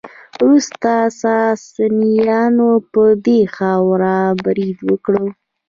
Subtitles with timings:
[0.37, 0.91] وروسته
[1.23, 5.15] ساسانیانو په دې خاوره برید وکړ